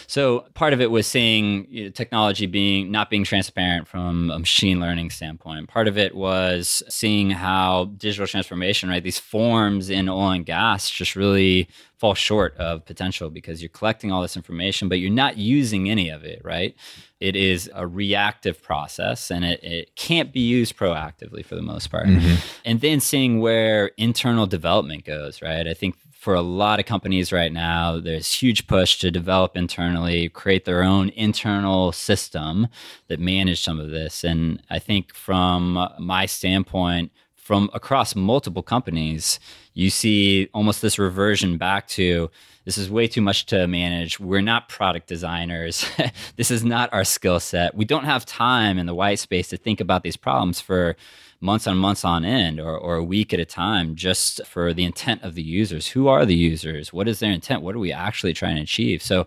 [0.05, 4.39] So part of it was seeing you know, technology being not being transparent from a
[4.39, 5.67] machine learning standpoint.
[5.67, 10.89] Part of it was seeing how digital transformation, right, these forms in oil and gas
[10.89, 11.67] just really
[11.99, 16.09] fall short of potential because you're collecting all this information, but you're not using any
[16.09, 16.73] of it, right?
[17.19, 21.91] It is a reactive process and it, it can't be used proactively for the most
[21.91, 22.07] part.
[22.07, 22.35] Mm-hmm.
[22.63, 25.67] And then seeing where internal development goes, right?
[25.67, 30.29] I think for a lot of companies right now, there's huge push to develop internally,
[30.29, 32.69] create their own internal system
[33.09, 34.23] that manage some of this.
[34.23, 37.11] And I think from my standpoint,
[37.49, 39.39] from across multiple companies,
[39.73, 42.29] you see almost this reversion back to
[42.63, 44.19] this is way too much to manage.
[44.19, 45.83] We're not product designers.
[46.35, 47.73] this is not our skill set.
[47.73, 50.95] We don't have time in the white space to think about these problems for
[51.41, 54.83] months on months on end or, or a week at a time just for the
[54.83, 55.87] intent of the users.
[55.87, 56.93] Who are the users?
[56.93, 57.63] What is their intent?
[57.63, 59.01] What are we actually trying to achieve?
[59.01, 59.25] So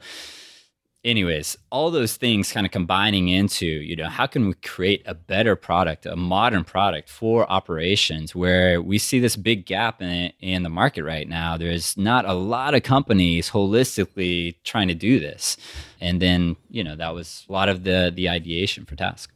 [1.05, 5.15] anyways, all those things kind of combining into, you know, how can we create a
[5.15, 10.63] better product, a modern product for operations where we see this big gap in, in
[10.63, 11.57] the market right now.
[11.57, 15.57] There's not a lot of companies holistically trying to do this.
[16.01, 19.29] And then, you know, that was a lot of the the ideation for Tasq.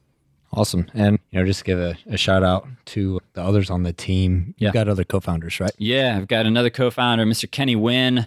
[0.53, 0.87] Awesome.
[0.95, 4.55] And you know, just give a, a shout out to the others on the team.
[4.59, 4.73] You've Yeah.
[4.73, 5.73] got other co-founders, right?
[5.77, 7.51] Yeah, I've got another co-founder, Mr.
[7.51, 8.27] Kenny Wynn.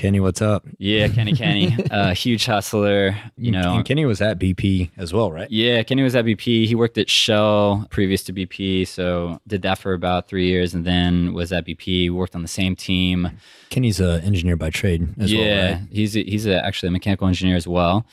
[0.00, 0.64] Kenny, what's up?
[0.78, 3.14] Yeah, Kenny Kenny, a uh, huge hustler.
[3.36, 5.50] You know, and Kenny was at BP as well, right?
[5.50, 6.66] Yeah, Kenny was at BP.
[6.66, 10.86] He worked at Shell previous to BP, so did that for about three years, and
[10.86, 12.10] then was at BP.
[12.10, 13.28] Worked on the same team.
[13.68, 15.82] Kenny's an engineer by trade as yeah, well, right?
[15.90, 18.06] he's a, he's a, actually a mechanical engineer as well,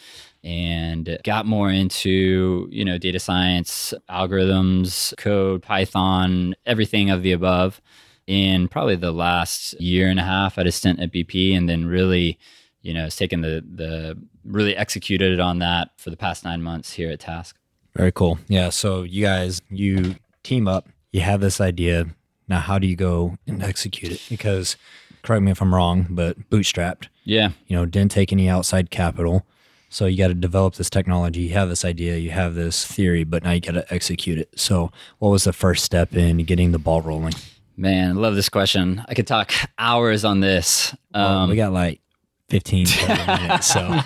[0.43, 7.79] and got more into you know data science, algorithms, code, Python, everything of the above.
[8.27, 11.85] In probably the last year and a half, at a stint at BP, and then
[11.85, 12.37] really,
[12.81, 16.93] you know, has taken the the really executed on that for the past nine months
[16.93, 17.53] here at Tasq.
[17.95, 18.37] Very cool.
[18.47, 18.69] Yeah.
[18.69, 22.05] So you guys, you team up, you have this idea.
[22.47, 24.21] Now, how do you go and execute it?
[24.29, 24.77] Because,
[25.23, 29.45] correct me if I'm wrong, but bootstrapped, Yeah, you know, didn't take any outside capital.
[29.89, 31.41] So you got to develop this technology.
[31.41, 34.49] You have this idea, you have this theory, but now you got to execute it.
[34.59, 37.33] So, what was the first step in getting the ball rolling?
[37.79, 39.03] Man, I love this question.
[39.07, 40.95] I could talk hours on this.
[41.13, 42.01] Well, Um, we got like
[42.49, 43.67] 15 minutes.
[43.67, 43.99] So,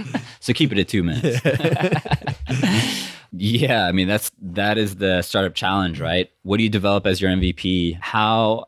[0.40, 1.40] so keep it at two minutes.
[3.32, 6.30] yeah, I mean that's that is the startup challenge, right?
[6.42, 7.98] What do you develop as your MVP?
[8.00, 8.66] How,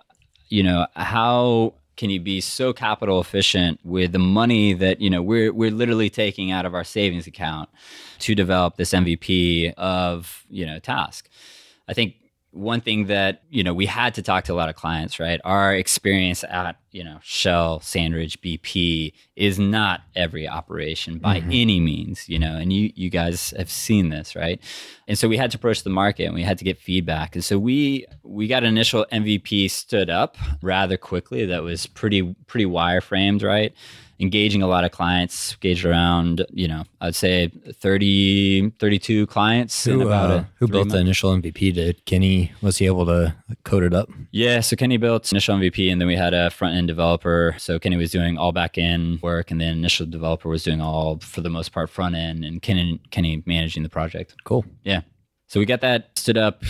[0.48, 5.22] you know, how can you be so capital efficient with the money that you know
[5.22, 7.68] we're we're literally taking out of our savings account
[8.20, 11.24] to develop this MVP of you know Tasq?
[11.88, 12.14] I think
[12.52, 15.40] one thing that you know we had to talk to a lot of clients right?
[15.44, 22.28] Our experience at you know shell sandridge bp is not every operation by any means
[22.28, 24.61] you know and you you guys have seen this right
[25.09, 27.44] and so we had to approach the market and we had to get feedback and
[27.44, 32.66] so we we got an initial mvp stood up rather quickly that was pretty pretty
[32.66, 33.74] wireframed right
[34.20, 40.02] engaging a lot of clients engaged around you know i'd say 30 32 clients who,
[40.02, 41.74] about uh, who built the initial MVP?
[41.74, 44.09] Did Kenny, was he able to code it up?
[44.31, 47.55] Yeah, so Kenny built initial MVP, and then we had a front end developer.
[47.59, 51.18] So Kenny was doing all back end work, and then initial developer was doing all,
[51.21, 54.35] for the most part, front end, and Kenny, Kenny managing the project.
[54.45, 54.64] Cool.
[54.85, 55.03] Yeah.
[55.47, 56.62] So we got that stood up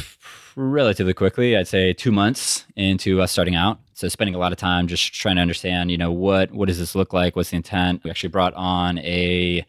[0.57, 1.57] relatively quickly.
[1.57, 3.79] I'd say two months into us starting out.
[3.95, 6.79] So spending a lot of time just trying to understand, you know, what what does
[6.79, 7.37] this look like?
[7.37, 8.03] What's the intent?
[8.03, 9.65] We actually brought on a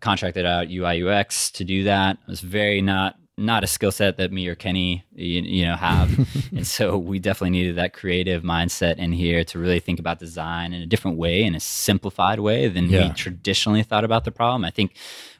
[0.00, 2.18] contracted out UI uh, UX to do that.
[2.20, 5.74] It was very not not a skill set that me or Kenny you, you know
[5.76, 6.10] have,
[6.52, 10.72] and so we definitely needed that creative mindset in here to really think about design
[10.72, 13.08] in a different way, in a simplified way than Yeah.
[13.08, 14.64] we traditionally thought about the problem.
[14.64, 14.94] I think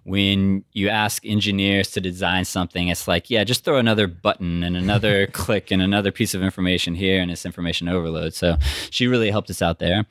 [0.04, 4.76] when you ask engineers to design something, it's like, yeah, just throw another button and
[4.76, 8.34] another click and another piece of information here, and it's information overload.
[8.34, 8.56] So
[8.90, 10.06] she really helped us out there.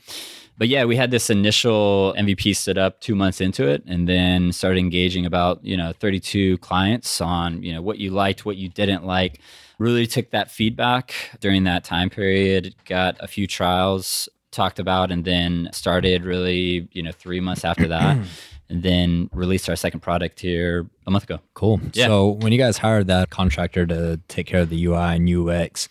[0.61, 4.51] But yeah, we had this initial MVP stood up two months into it, and then
[4.51, 8.69] started engaging about you know 32 clients on you know what you liked, what you
[8.69, 9.39] didn't like.
[9.79, 12.75] Really took that feedback during that time period.
[12.85, 17.87] Got a few trials talked about, and then started really you know three months after
[17.87, 18.19] that,
[18.69, 21.39] and then released our second product here a month ago.
[21.55, 21.81] Cool.
[21.93, 22.05] Yeah.
[22.05, 25.89] So when you guys hired that contractor to take care of the UI and UX,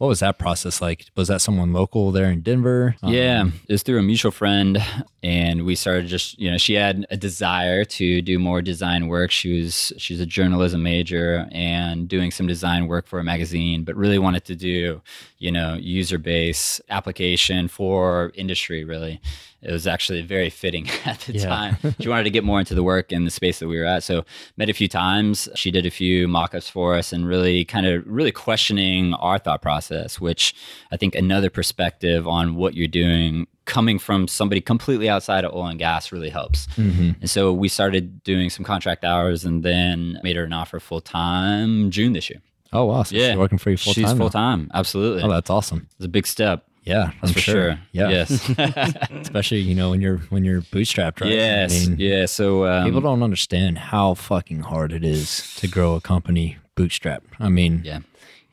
[0.00, 1.04] what was that process like?
[1.14, 2.96] Was that someone local there in Denver?
[3.02, 4.82] Um, Yeah, it was through a mutual friend,
[5.22, 9.30] and we started just you know she had a desire to do more design work.
[9.30, 13.94] She was she's a journalism major and doing some design work for a magazine, but
[13.94, 15.02] really wanted to do
[15.36, 18.84] you know user base application for industry.
[18.84, 19.20] Really,
[19.62, 21.44] it was actually very fitting at the Yeah.
[21.46, 21.76] time.
[22.00, 24.02] She wanted to get more into the work and the space that we were at.
[24.02, 24.24] So
[24.56, 25.48] met a few times.
[25.54, 29.60] She did a few mock-ups for us and really kind of really questioning our thought
[29.62, 30.54] process, which
[30.90, 35.66] I think another perspective on what you're doing coming from somebody completely outside of oil
[35.66, 36.66] and gas really helps.
[36.76, 37.16] mhm.
[37.20, 41.00] And so we started doing some contract hours and then made her an offer full
[41.00, 42.40] time June this year.
[42.72, 43.02] Oh wow.
[43.04, 43.30] So Yeah.
[43.30, 44.14] she's working for you full She's time.
[44.14, 44.70] She's full time.
[44.74, 45.22] Absolutely.
[45.22, 45.86] Oh, that's awesome.
[45.96, 46.64] it's a big step.
[46.84, 47.54] Yeah, That's I'm for sure.
[47.54, 47.80] sure.
[47.92, 48.08] Yeah.
[48.08, 48.48] Yes.
[49.10, 51.30] Especially you know when you're when you're bootstrapped, right?
[51.30, 51.86] I yes.
[51.88, 52.26] mean, yeah.
[52.26, 57.22] So um, People don't understand how fucking hard it is to grow a company bootstrap.
[57.38, 58.00] I mean, Yeah.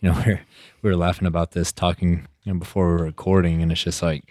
[0.02, 0.42] you know, we're
[0.82, 4.02] we were laughing about this talking you know before we were recording, and it's just
[4.04, 4.24] like,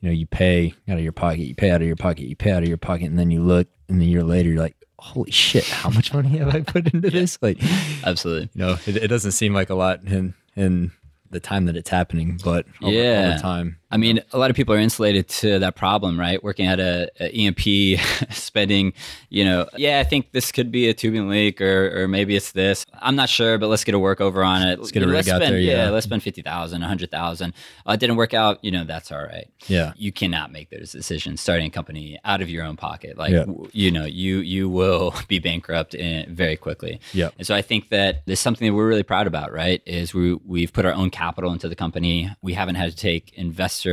[0.00, 2.36] you know, you pay out of your pocket, you pay out of your pocket, you
[2.36, 4.76] pay out of your pocket, and then you look, and a year later, you're like,
[4.98, 7.38] holy shit, how much money have I put into this?
[7.42, 7.68] Like, you
[8.04, 8.48] Absolutely.
[8.54, 10.92] know, it, it doesn't seem like a lot in in
[11.30, 13.30] the time that it's happening, but over, Yeah.
[13.32, 16.42] over time, I mean, a lot of people are insulated to that problem, right?
[16.44, 17.96] Working at a, a E&P,
[18.30, 18.92] spending,
[19.30, 22.52] you know, yeah, I think this could be a tubing leak, or or maybe it's
[22.52, 22.86] this.
[22.94, 24.78] I'm not sure, but let's get a workover on it.
[24.78, 25.90] Let's get a rig out spend, there, yeah.
[25.90, 27.54] let's spend fifty thousand, a hundred thousand.
[27.86, 28.64] Uh, it didn't work out.
[28.64, 29.48] You know, that's all right.
[29.66, 33.16] yeah, You cannot make those decisions starting a company out of your own pocket.
[33.18, 33.40] Like, Yeah.
[33.44, 37.00] w- you know, you you will be bankrupt in, very quickly.
[37.12, 37.34] Yep.
[37.38, 39.82] And so I think that there's something that we're really proud about, right?
[39.86, 42.30] Is we we've put our own capital into the company.
[42.42, 43.32] We haven't had to take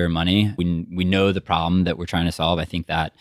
[0.09, 0.53] money.
[0.57, 2.59] We we know the problem that we're trying to solve.
[2.59, 3.13] I think that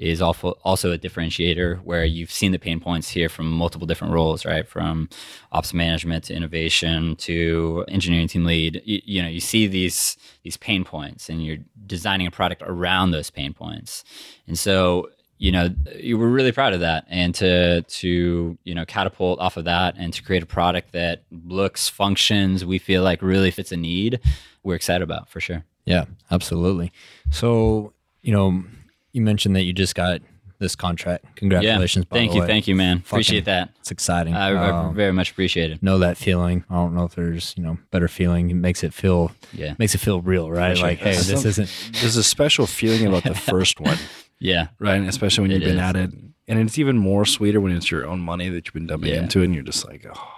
[0.00, 4.46] is also a differentiator where you've seen the pain points here from multiple different roles,
[4.46, 4.66] right?
[4.66, 5.10] From
[5.52, 8.80] ops management to innovation to engineering team lead.
[8.86, 13.10] You, you know, you see these these pain points, and you're designing a product around
[13.10, 14.02] those pain points.
[14.46, 15.70] And so you know
[16.18, 20.12] were really proud of that and to to you know catapult off of that and
[20.12, 24.20] to create a product that looks functions we feel like really fits a need
[24.62, 26.92] we're excited about for sure Yeah, absolutely.
[27.30, 28.64] So, you know,
[29.12, 30.20] you mentioned that you just got
[30.58, 31.24] this contract.
[31.36, 32.04] Congratulations.
[32.10, 32.46] yeah thank the you way.
[32.46, 34.34] thank you man Fucking- appreciate that It's exciting.
[34.34, 36.64] I, I Um, very much appreciate it know that feeling.
[36.68, 38.50] I don't know if there's, you know, better feeling.
[38.50, 40.76] It makes it feel yeah makes it feel real, right?
[40.76, 40.88] sure.
[40.88, 43.96] Like, hey, Some- this isn't There's a special feeling about the first one,
[44.40, 45.02] yeah right?
[45.02, 45.80] Especially when It you've been is.
[45.82, 46.10] at it.
[46.48, 49.22] And it's even more sweeter when it's your own money that you've been dumping Yeah.
[49.22, 50.28] into it and you're just like, oh,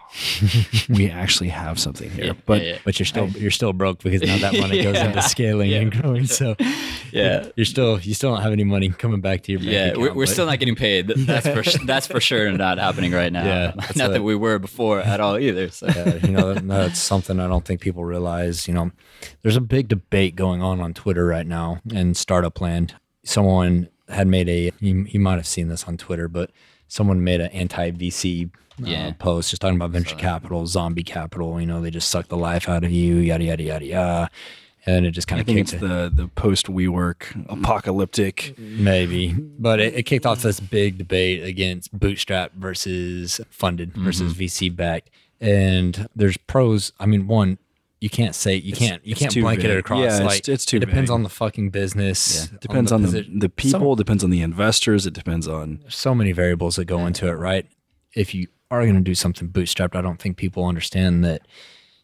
[0.91, 2.27] we actually have something here.
[2.27, 5.23] Yeah, but yeah, but you're still you're still broke because now that money goes into
[5.23, 6.27] scaling and growing.
[6.27, 6.55] So
[7.12, 7.49] Yeah.
[7.57, 10.01] you're still you still don't have any money coming back to your bank yeah, account,
[10.03, 11.09] we're, we're still not getting paid.
[11.09, 13.45] That's for that's for sure not happening right now.
[13.47, 15.71] Yeah, not that's that we were before at all either.
[15.71, 18.69] So Yeah, you know, that's something I don't think people realize.
[18.69, 18.91] You know,
[19.41, 22.97] there's a big debate going on on Twitter right now in startup land.
[23.25, 26.51] Someone had made a, you, you might have seen this on Twitter, but
[26.88, 28.48] someone made an anti VC uh,
[28.79, 29.12] Yeah.
[29.18, 31.61] post just talking about venture capital, zombie capital.
[31.61, 34.31] You know, they just suck the life out of you, yada, yada, yada, yada.
[34.85, 35.87] And it just kind of think kicked it's it.
[35.87, 38.55] the the post WeWork apocalyptic.
[38.59, 44.75] Maybe, but it, it kicked off this big debate against bootstrap versus funded versus VC
[44.75, 45.11] backed.
[45.40, 46.92] And there's pros.
[46.98, 47.59] I mean, one,
[48.03, 49.71] you can't say you can't you can't blanket vague.
[49.77, 50.01] it across.
[50.01, 51.15] Yeah, it's- like it's too It depends vague.
[51.15, 52.49] on the fucking business.
[52.61, 56.15] Depends on the, posi- the people, Some- depends on the investors, it depends on so
[56.15, 57.67] many variables that go into it, right?
[58.15, 61.43] If you are going to do something bootstrapped, I don't think people understand that.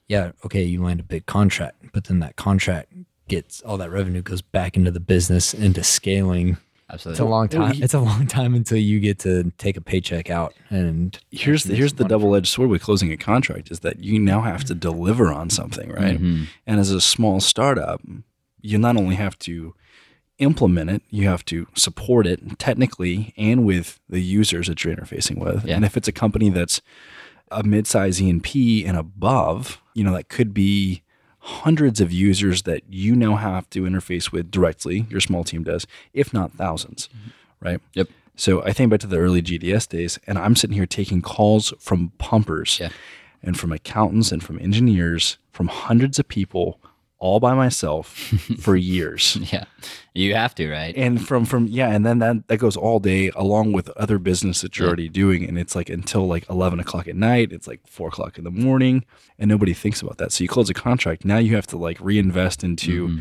[0.06, 2.92] Yeah, okay, you land a big contract, but then that contract
[3.28, 6.56] gets all that revenue goes back into the business into scaling
[6.90, 7.82] It's a long time.
[7.82, 11.74] It's a long time until you get to take a paycheck out and here's the,
[11.74, 14.74] here's the double edged sword with closing a contract is that you now have to
[14.74, 16.18] deliver on something, right?
[16.18, 16.44] Mm-hmm.
[16.66, 18.00] And as a small startup,
[18.60, 19.74] you not only have to
[20.38, 25.38] implement it, you have to support it technically and with the users that you're interfacing
[25.38, 25.64] with.
[25.64, 25.76] Yeah.
[25.76, 26.80] And if it's a company that's
[27.50, 31.02] a mid-size E&P and above, you know, that could be
[31.48, 35.86] hundreds of users that you now have to interface with directly, your small team does,
[36.12, 37.30] if not 1000s mm-hmm.
[37.60, 37.80] right?
[37.94, 38.08] Yep.
[38.36, 41.72] So I think back to the early GDS days, and I'm sitting here taking calls
[41.80, 42.90] from pumpers Yeah.
[43.42, 46.78] and from accountants and from engineers from hundreds of people
[47.20, 48.08] all by myself
[48.60, 49.36] for years.
[49.52, 49.64] Yeah,
[50.14, 50.94] you have to, right?
[50.96, 54.60] And from from yeah, and then that that goes all day along with other business
[54.60, 54.90] that you're Yeah.
[54.90, 57.52] already doing, and it's like until like eleven o'clock at night.
[57.52, 59.04] It's like four o'clock in the morning,
[59.38, 60.32] and nobody thinks about that.
[60.32, 61.24] So you close a contract.
[61.24, 63.18] Now you have to like reinvest into Mm-hmm.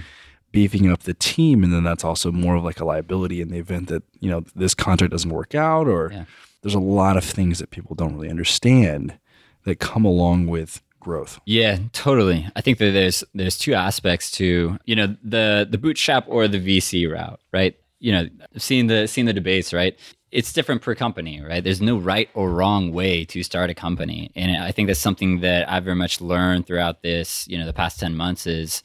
[0.52, 3.58] beefing up the team, and then that's also more of like a liability in the
[3.60, 6.26] event that you know this contract doesn't work out, or Yeah.
[6.62, 9.18] there's a lot of things that people don't really understand
[9.66, 11.40] that come along with growth.
[11.46, 12.48] Yeah, totally.
[12.56, 16.60] I think that there's there's two aspects to you know the the bootstrap or the
[16.60, 17.76] VC route, right?
[18.00, 19.98] You know, seeing the seeing the debates, right?
[20.30, 21.64] It's different per company, right?
[21.64, 25.40] There's no right or wrong way to start a company, and I think that's something
[25.40, 28.84] that I've very much learned throughout this, you know, the past ten months is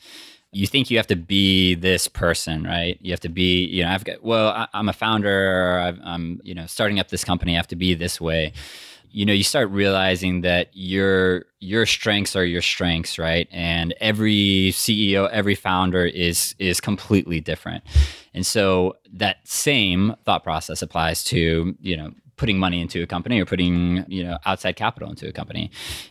[0.52, 2.98] you think you have to be this person, right?
[3.00, 6.42] You have to be, you know, I've got, well, I, I'm a founder, I've, I'm,
[6.44, 7.54] you know, starting up this company.
[7.54, 8.52] I have to be this way.
[9.12, 13.46] You know, you start realizing that your your strengths are your strengths, right?
[13.50, 17.84] And every CEO, every founder is is completely different.
[18.34, 23.40] And so that same thought process applies to, you know, putting money into a company
[23.40, 25.70] or putting you know outside capital into a company.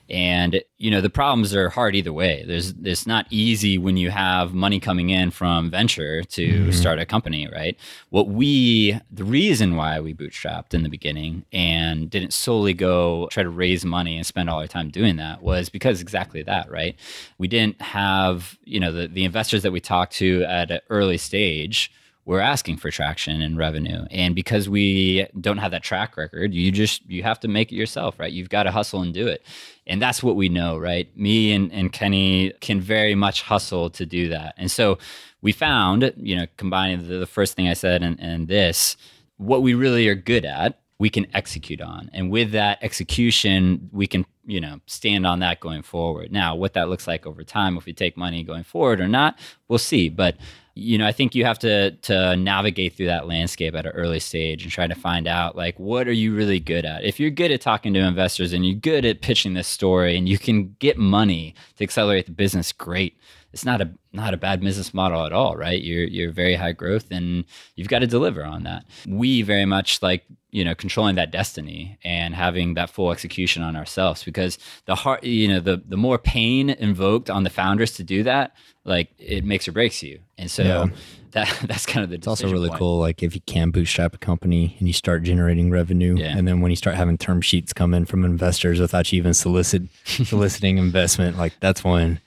[0.09, 2.43] And you know the problems are hard either way.
[2.47, 6.71] There's it's not easy when you have money coming in from venture to mm-hmm.
[6.71, 7.77] start a company right?
[8.09, 13.43] What we the reason why we bootstrapped in the beginning and didn't solely go try
[13.43, 16.95] to raise money and spend all our time doing that was because exactly that right?
[17.37, 21.17] We didn't have you know the, the investors that we talked to at an early
[21.17, 21.91] stage
[22.25, 24.05] we're asking for traction and revenue.
[24.11, 27.75] And because we don't have that track record you just you have to make it
[27.75, 28.31] yourself right?
[28.31, 29.43] You've got to hustle and do it.
[29.87, 31.15] And that's what we know right?
[31.17, 34.53] Me and, and kenny can very much hustle to do that.
[34.57, 34.97] And so
[35.41, 38.95] we found you know combining the, the first thing i said and, and this
[39.37, 42.11] what we really are good at we can execute on.
[42.13, 46.31] And with that execution we can you know stand on that going forward.
[46.31, 49.39] Now what that looks like over time if we take money going forward or not
[49.67, 50.09] we'll see.
[50.09, 50.35] But
[50.73, 54.19] you know i think you have to to navigate through that landscape at an early
[54.19, 57.03] stage and try to find out like what are you really good at?
[57.03, 60.27] If you're good at talking to investors and you're good at pitching this story and
[60.27, 63.17] you can get money to accelerate the business great
[63.53, 65.81] it's not a not a bad business model at all, right?
[65.81, 67.45] You're you're very high growth and
[67.75, 68.85] you've got to deliver on that.
[69.07, 73.75] We very much like you know controlling that destiny and having that full execution on
[73.75, 78.03] ourselves because the heart you know the the more pain invoked on the founders to
[78.03, 78.51] do that
[78.83, 80.87] like it makes or breaks you and so Yeah.
[81.31, 82.79] that that's kind of the It's also really point.
[82.79, 86.35] cool, like if you can bootstrap a company and you start generating revenue, Yeah.
[86.37, 89.33] and then when you start having term sheets come in from investors without you even
[89.33, 92.19] solicit soliciting investment, like that's when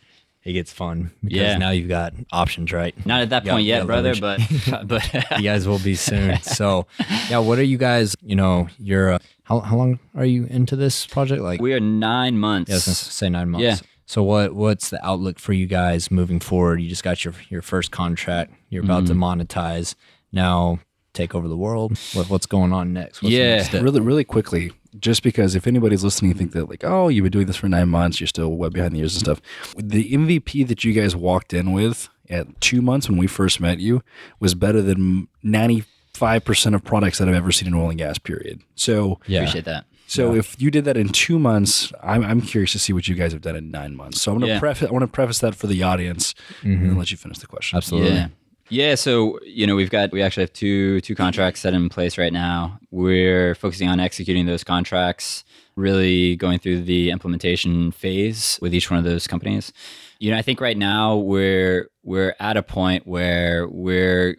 [0.44, 1.58] it gets fun because Yeah.
[1.58, 2.94] now you've got options, right?
[3.06, 4.60] not at that Yeah, point yet brother leverage.
[4.70, 6.40] but but you guys will be soon.
[6.42, 6.86] So,
[7.30, 8.14] yeah, what are you guys?
[8.22, 11.42] You know, you're uh, how how long are you into this project?
[11.42, 13.64] Like, we are nine months yeah, I was gonna say nine months.
[13.64, 13.76] Yeah.
[14.06, 16.80] So what what's the outlook for you guys moving forward?
[16.82, 18.52] You just got your your first contract.
[18.68, 19.20] You're about Mm-hmm.
[19.20, 19.94] to monetize.
[20.30, 20.80] Now
[21.14, 21.96] take over the world.
[22.12, 23.22] What, what's going on next?
[23.22, 23.56] What's Yeah.
[23.56, 23.72] next?
[23.72, 27.46] Really, really quickly, just because if anybody's listening, think that like, oh, you've been doing
[27.46, 29.40] this for nine months, you're still well behind the ears and stuff.
[29.76, 33.80] The MVP that you guys walked in with at two months when we first met
[33.80, 34.02] you
[34.40, 37.98] was better than ninety five percent of products that I've ever seen in oil and
[37.98, 38.18] gas.
[38.18, 38.62] Period.
[38.74, 39.40] So, Yeah.
[39.40, 42.92] appreciate that so if you did that in two months, I'm, I'm curious to see
[42.92, 44.20] what you guys have done in nine months.
[44.20, 44.60] So I'm going to Yeah.
[44.60, 44.88] preface.
[44.88, 46.88] I want to preface that for the audience, and mm-hmm.
[46.88, 47.76] then let you finish the question.
[47.76, 48.10] Absolutely.
[48.10, 48.28] Yeah.
[48.70, 52.16] Yeah, so you know we've got we actually have two two contracts set in place
[52.16, 52.78] right now.
[52.90, 55.44] We're focusing on executing those contracts,
[55.76, 59.72] really going through the implementation phase with each one of those companies.
[60.18, 64.36] You know, I think right now we're we're at a point where we're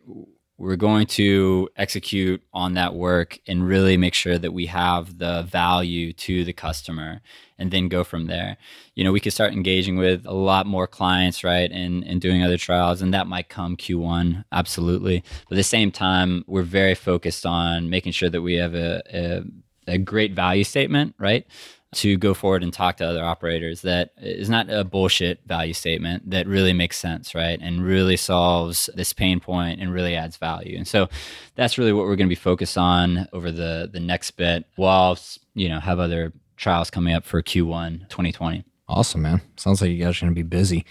[0.58, 5.44] we're going to execute on that work and really make sure that we have the
[5.44, 7.22] value to the customer
[7.58, 8.56] and then go from there.
[8.96, 11.70] You know, we could start engaging with a lot more clients, right?
[11.72, 15.24] And and doing other trials and that might come Q1, absolutely.
[15.50, 19.02] But at the same time, we're very focused on making sure that we have a,
[19.14, 21.46] a, a great value statement, right?
[21.94, 26.30] To go forward and talk to other operators that is not a bullshit value statement
[26.30, 27.60] that really makes sense, right?
[27.62, 30.78] And really solves this pain point and really adds value.
[30.78, 31.08] And so
[31.56, 35.18] that's really what we're going to be focused on over the the next bit while
[35.54, 38.64] you know have other trials coming up for Q1 2020.
[38.88, 39.42] Awesome, man.
[39.58, 40.86] Sounds like you guys are going to be busy.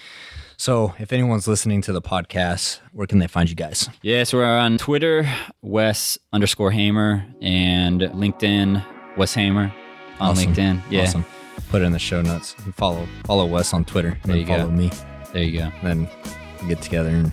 [0.56, 3.88] So, if anyone's listening to the podcast, where can they find you guys?
[4.02, 5.28] Yeah, so we're on Twitter,
[5.62, 8.84] Wes underscore Hamer, and LinkedIn,
[9.16, 9.72] Wes Hamer
[10.20, 10.54] on Awesome.
[10.54, 10.82] LinkedIn.
[10.90, 11.24] Yeah, Awesome.
[11.70, 12.54] Put it in the show notes.
[12.66, 14.08] You follow follow Wes on Twitter.
[14.08, 14.58] And There then you go.
[14.58, 14.90] follow me.
[15.32, 15.72] there you go.
[15.82, 16.08] Then
[16.62, 17.32] we get together and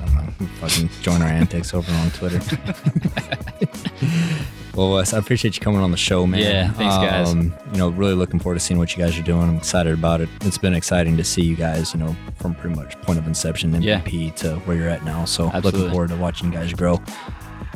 [0.00, 2.40] I don't know, fucking join our antics over on Twitter.
[4.74, 6.40] well, Wes, I appreciate you coming on the show, man.
[6.40, 7.30] Yeah, thanks, guys.
[7.32, 9.42] Um, you know, really looking forward to seeing what you guys are doing.
[9.42, 10.28] I'm excited about it.
[10.42, 13.80] It's been exciting to see you guys, you know, from pretty much point of inception,
[13.82, 14.00] Yeah.
[14.00, 15.24] MVP to where you're at now.
[15.24, 15.80] So Absolutely.
[15.80, 16.98] looking forward to watching you guys grow.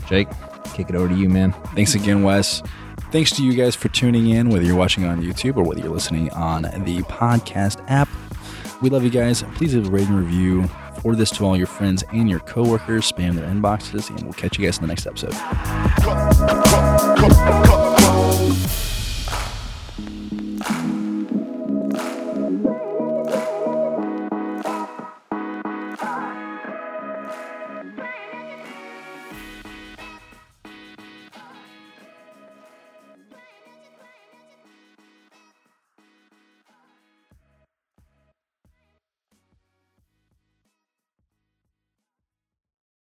[0.09, 0.29] Jake,
[0.73, 1.53] kick it over to you, man.
[1.75, 2.63] Thanks again, Wes.
[3.15, 5.93] Thanks to you guys for tuning in, whether you're watching on YouTube or whether you're
[5.93, 8.09] listening on the podcast app.
[8.83, 9.45] We love you guys.
[9.55, 10.67] Please leave a rating review.
[11.01, 13.13] Forward this to all your friends and your coworkers.
[13.13, 15.33] Spam their inboxes, and we'll catch you guys in the next episode.